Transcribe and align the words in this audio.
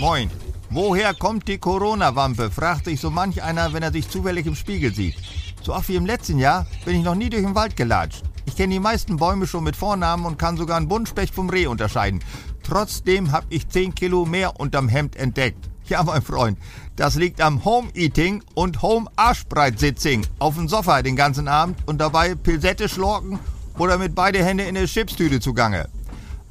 Moin. 0.00 0.30
Woher 0.70 1.12
kommt 1.12 1.46
die 1.46 1.58
Corona-Wampe? 1.58 2.50
fragt 2.50 2.86
sich 2.86 2.98
so 2.98 3.10
manch 3.10 3.42
einer, 3.42 3.74
wenn 3.74 3.82
er 3.82 3.92
sich 3.92 4.08
zufällig 4.08 4.46
im 4.46 4.54
Spiegel 4.54 4.94
sieht. 4.94 5.14
So 5.62 5.74
oft 5.74 5.90
wie 5.90 5.96
im 5.96 6.06
letzten 6.06 6.38
Jahr 6.38 6.66
bin 6.86 6.96
ich 6.96 7.04
noch 7.04 7.14
nie 7.14 7.28
durch 7.28 7.42
den 7.42 7.54
Wald 7.54 7.76
gelatscht. 7.76 8.22
Ich 8.46 8.56
kenne 8.56 8.72
die 8.72 8.80
meisten 8.80 9.18
Bäume 9.18 9.46
schon 9.46 9.62
mit 9.62 9.76
Vornamen 9.76 10.24
und 10.24 10.38
kann 10.38 10.56
sogar 10.56 10.78
einen 10.78 10.88
Buntspecht 10.88 11.34
vom 11.34 11.50
Reh 11.50 11.66
unterscheiden. 11.66 12.20
Trotzdem 12.62 13.30
habe 13.30 13.44
ich 13.50 13.68
10 13.68 13.94
Kilo 13.94 14.24
mehr 14.24 14.58
unterm 14.58 14.88
Hemd 14.88 15.16
entdeckt. 15.16 15.68
Ja, 15.84 16.02
mein 16.02 16.22
Freund, 16.22 16.58
das 16.96 17.16
liegt 17.16 17.42
am 17.42 17.66
Home-Eating 17.66 18.42
und 18.54 18.80
Home-Arschbreit-Sitzing. 18.80 20.26
Auf 20.38 20.54
dem 20.54 20.66
Sofa 20.66 21.02
den 21.02 21.16
ganzen 21.16 21.46
Abend 21.46 21.76
und 21.84 21.98
dabei 21.98 22.36
Pilsette 22.36 22.88
schlorken 22.88 23.38
oder 23.76 23.98
mit 23.98 24.14
beide 24.14 24.42
Hände 24.42 24.64
in 24.64 24.78
eine 24.78 24.86
Chipstüte 24.86 25.40
zugange. 25.40 25.90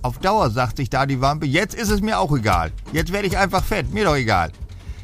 Auf 0.02 0.18
Dauer 0.20 0.50
sagt 0.50 0.78
sich 0.78 0.90
da 0.90 1.06
die 1.06 1.20
Wampe, 1.20 1.46
jetzt 1.46 1.76
ist 1.76 1.90
es 1.90 2.00
mir 2.00 2.20
auch 2.20 2.32
egal. 2.32 2.72
Jetzt 2.94 3.12
werde 3.12 3.28
ich 3.28 3.38
einfach 3.38 3.66
fett, 3.66 3.94
mir 3.94 4.06
doch 4.06 4.16
egal. 4.16 4.50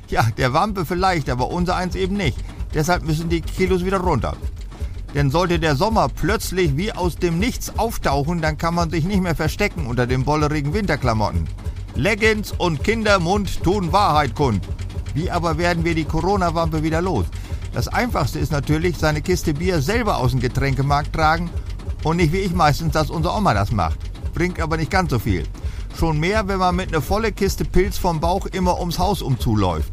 Ja, 0.08 0.26
der 0.38 0.54
Wampe 0.54 0.86
vielleicht, 0.86 1.30
aber 1.30 1.50
unser 1.50 1.76
eins 1.76 1.96
eben 1.96 2.16
nicht. 2.16 2.38
Deshalb 2.74 3.04
müssen 3.04 3.28
die 3.28 3.42
Kilos 3.42 3.84
wieder 3.84 3.98
runter. 3.98 4.38
Denn 5.14 5.32
sollte 5.32 5.60
der 5.60 5.76
Sommer 5.76 6.08
plötzlich 6.08 6.78
wie 6.78 6.94
aus 6.94 7.18
dem 7.18 7.40
Nichts 7.40 7.78
auftauchen, 7.78 8.42
dann 8.42 8.58
kann 8.58 8.74
man 8.74 8.90
sich 8.90 9.04
nicht 9.04 9.22
mehr 9.22 9.36
verstecken 9.36 9.86
unter 9.86 10.08
den 10.08 10.24
bollerigen 10.24 10.74
Winterklamotten. 10.74 11.46
Leggings 11.96 12.54
und 12.54 12.82
Kindermund 12.82 13.64
tun 13.64 13.92
Wahrheit 13.92 14.34
kund. 14.34 14.66
Wie 15.14 15.30
aber 15.30 15.58
werden 15.58 15.84
wir 15.84 15.96
die 15.96 16.06
Corona-Wampe 16.06 16.84
wieder 16.84 17.02
los? 17.02 17.26
Das 17.74 17.90
einfachste 17.90 18.40
ist 18.40 18.54
natürlich, 18.54 18.98
seine 18.98 19.22
Kiste 19.22 19.54
Bier 19.54 19.82
selber 19.82 20.18
aus 20.18 20.32
dem 20.32 20.40
Getränkemarkt 20.40 21.12
tragen 21.12 21.50
und 22.04 22.16
nicht 22.18 22.32
wie 22.32 22.40
ich 22.40 22.54
meistens, 22.54 22.94
dass 22.94 23.10
unsere 23.10 23.36
Oma 23.36 23.54
das 23.54 23.74
macht 23.74 24.00
bringt 24.36 24.60
aber 24.60 24.78
nicht 24.78 24.92
ganz 24.92 25.10
so 25.10 25.18
viel. 25.18 25.44
Schon 25.98 26.20
mehr, 26.20 26.48
wenn 26.48 26.60
man 26.60 26.76
mit 26.76 26.90
einer 26.90 27.02
volle 27.02 27.32
Kiste 27.32 27.66
Pilz 27.66 27.98
vom 27.98 28.20
Bauch 28.20 28.46
immer 28.46 28.80
ums 28.80 29.00
Haus 29.00 29.24
umzuläuft. 29.24 29.92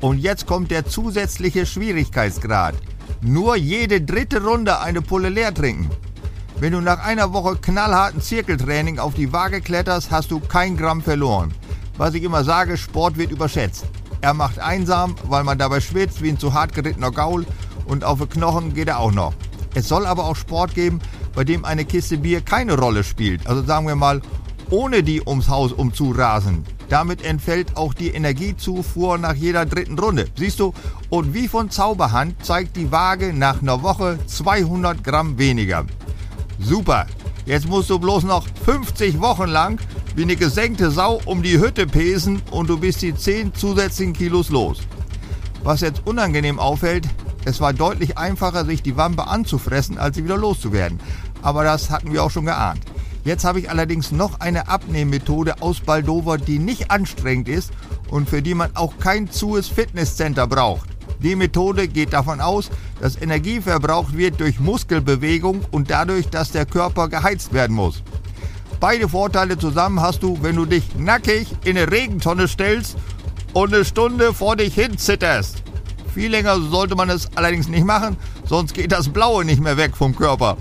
Und 0.00 0.18
jetzt 0.18 0.46
kommt 0.46 0.70
der 0.70 0.86
zusätzliche 0.86 1.66
Schwierigkeitsgrad. 1.66 2.74
Nur 3.20 3.56
jede 3.56 4.00
dritte 4.00 4.42
Runde 4.42 4.80
eine 4.80 5.02
Pulle 5.02 5.28
leer 5.28 5.52
trinken. 5.52 5.90
Wenn 6.58 6.72
du 6.72 6.80
nach 6.80 7.04
einer 7.04 7.32
Woche 7.32 7.56
knallharten 7.56 8.22
Zirkeltraining 8.22 8.98
auf 8.98 9.14
die 9.14 9.32
Waage 9.32 9.60
kletterst, 9.60 10.10
hast 10.10 10.30
du 10.30 10.40
kein 10.40 10.76
Gramm 10.76 11.02
verloren. 11.02 11.52
Was 11.98 12.14
ich 12.14 12.22
immer 12.22 12.44
sage, 12.44 12.78
Sport 12.78 13.18
wird 13.18 13.30
überschätzt. 13.30 13.84
Er 14.22 14.34
macht 14.34 14.58
einsam, 14.58 15.16
weil 15.24 15.44
man 15.44 15.58
dabei 15.58 15.80
schwitzt 15.80 16.22
wie 16.22 16.30
ein 16.30 16.38
zu 16.38 16.54
hart 16.54 16.74
gerittener 16.74 17.10
Gaul 17.10 17.44
und 17.86 18.04
auf 18.04 18.20
die 18.20 18.26
Knochen 18.26 18.72
geht 18.74 18.88
er 18.88 19.00
auch 19.00 19.12
noch. 19.12 19.34
Es 19.74 19.88
soll 19.88 20.06
aber 20.06 20.24
auch 20.24 20.36
Sport 20.36 20.74
geben, 20.74 21.00
bei 21.34 21.44
dem 21.44 21.64
eine 21.64 21.84
Kiste 21.84 22.18
Bier 22.18 22.40
keine 22.40 22.78
Rolle 22.78 23.04
spielt. 23.04 23.46
Also 23.46 23.62
sagen 23.62 23.86
wir 23.86 23.96
mal, 23.96 24.20
ohne 24.70 25.02
die 25.02 25.22
ums 25.26 25.48
Haus 25.48 25.72
umzurasen. 25.72 26.64
Damit 26.88 27.24
entfällt 27.24 27.76
auch 27.76 27.94
die 27.94 28.08
Energiezufuhr 28.08 29.16
nach 29.18 29.34
jeder 29.34 29.64
dritten 29.64 29.98
Runde. 29.98 30.26
Siehst 30.36 30.58
du? 30.58 30.74
Und 31.08 31.34
wie 31.34 31.46
von 31.46 31.70
Zauberhand 31.70 32.44
zeigt 32.44 32.76
die 32.76 32.90
Waage 32.90 33.32
nach 33.32 33.62
einer 33.62 33.82
Woche 33.82 34.18
200 34.26 35.04
Gramm 35.04 35.38
weniger. 35.38 35.86
Super. 36.58 37.06
Jetzt 37.46 37.68
musst 37.68 37.90
du 37.90 37.98
bloß 37.98 38.24
noch 38.24 38.46
50 38.64 39.20
Wochen 39.20 39.48
lang 39.48 39.80
wie 40.14 40.22
eine 40.22 40.36
gesenkte 40.36 40.90
Sau 40.90 41.20
um 41.24 41.42
die 41.42 41.58
Hütte 41.58 41.86
pesen 41.86 42.42
und 42.50 42.68
du 42.68 42.78
bist 42.78 43.02
die 43.02 43.14
10 43.14 43.54
zusätzlichen 43.54 44.12
Kilos 44.12 44.50
los. 44.50 44.78
Was 45.62 45.82
jetzt 45.82 46.06
unangenehm 46.06 46.58
auffällt, 46.58 47.06
es 47.44 47.60
war 47.60 47.72
deutlich 47.72 48.16
einfacher, 48.16 48.64
sich 48.64 48.82
die 48.82 48.96
Wampe 48.96 49.26
anzufressen, 49.26 49.98
als 49.98 50.16
sie 50.16 50.24
wieder 50.24 50.38
loszuwerden. 50.38 51.00
Aber 51.42 51.64
das 51.64 51.90
hatten 51.90 52.12
wir 52.12 52.24
auch 52.24 52.30
schon 52.30 52.46
geahnt. 52.46 52.80
Jetzt 53.24 53.44
habe 53.44 53.60
ich 53.60 53.68
allerdings 53.68 54.12
noch 54.12 54.40
eine 54.40 54.68
Abnehmmethode 54.68 55.60
aus 55.60 55.80
Baldover, 55.80 56.38
die 56.38 56.58
nicht 56.58 56.90
anstrengend 56.90 57.48
ist 57.48 57.70
und 58.08 58.28
für 58.28 58.40
die 58.40 58.54
man 58.54 58.74
auch 58.74 58.98
kein 58.98 59.30
Zues 59.30 59.68
Fitnesscenter 59.68 60.46
braucht. 60.46 60.88
Die 61.22 61.36
Methode 61.36 61.86
geht 61.86 62.14
davon 62.14 62.40
aus, 62.40 62.70
dass 62.98 63.20
Energie 63.20 63.60
verbraucht 63.60 64.16
wird 64.16 64.40
durch 64.40 64.58
Muskelbewegung 64.58 65.60
und 65.70 65.90
dadurch, 65.90 66.30
dass 66.30 66.50
der 66.50 66.64
Körper 66.64 67.08
geheizt 67.08 67.52
werden 67.52 67.76
muss. 67.76 68.02
Beide 68.80 69.10
Vorteile 69.10 69.58
zusammen 69.58 70.00
hast 70.00 70.22
du, 70.22 70.38
wenn 70.40 70.56
du 70.56 70.64
dich 70.64 70.96
nackig 70.96 71.48
in 71.64 71.76
eine 71.76 71.90
Regentonne 71.90 72.48
stellst 72.48 72.96
und 73.52 73.74
eine 73.74 73.84
Stunde 73.84 74.34
vor 74.34 74.56
dich 74.56 74.74
hin 74.74 74.98
zitterst. 74.98 75.62
Viel 76.14 76.30
länger 76.30 76.60
sollte 76.60 76.96
man 76.96 77.08
es 77.10 77.28
allerdings 77.36 77.68
nicht 77.68 77.84
machen, 77.84 78.16
sonst 78.46 78.74
geht 78.74 78.92
das 78.92 79.08
Blaue 79.08 79.44
nicht 79.44 79.60
mehr 79.60 79.76
weg 79.76 79.96
vom 79.96 80.14
Körper. 80.14 80.56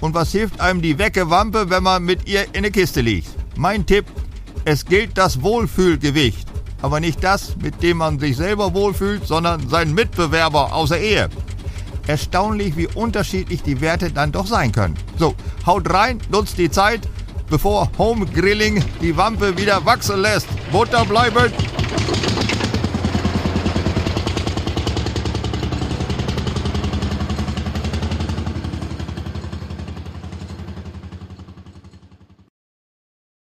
Und 0.00 0.14
was 0.14 0.32
hilft 0.32 0.60
einem 0.60 0.82
die 0.82 0.98
Weckewampe, 0.98 1.70
wenn 1.70 1.82
man 1.82 2.04
mit 2.04 2.28
ihr 2.28 2.54
in 2.54 2.62
der 2.62 2.72
Kiste 2.72 3.00
liegt? 3.00 3.28
Mein 3.56 3.86
Tipp, 3.86 4.06
es 4.64 4.84
gilt 4.84 5.18
das 5.18 5.42
Wohlfühlgewicht. 5.42 6.48
Aber 6.82 6.98
nicht 6.98 7.22
das, 7.22 7.56
mit 7.56 7.82
dem 7.82 7.98
man 7.98 8.18
sich 8.18 8.36
selber 8.36 8.74
wohlfühlt, 8.74 9.26
sondern 9.26 9.68
seinen 9.68 9.94
Mitbewerber 9.94 10.72
außer 10.72 10.98
Ehe. 10.98 11.28
Erstaunlich, 12.08 12.76
wie 12.76 12.88
unterschiedlich 12.88 13.62
die 13.62 13.80
Werte 13.80 14.10
dann 14.10 14.32
doch 14.32 14.46
sein 14.46 14.72
können. 14.72 14.96
So, 15.16 15.36
haut 15.64 15.88
rein, 15.92 16.18
nutzt 16.30 16.58
die 16.58 16.70
Zeit, 16.70 17.08
bevor 17.48 17.88
Home 17.98 18.26
Grilling 18.26 18.84
die 19.00 19.16
Wampe 19.16 19.56
wieder 19.56 19.84
wachsen 19.86 20.20
lässt. 20.20 20.48
Butter 20.72 21.04
bleiben! 21.04 21.52